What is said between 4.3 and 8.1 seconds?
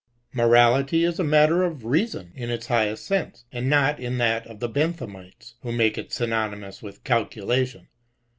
of the Benthamites, who make it synonymous with calculation.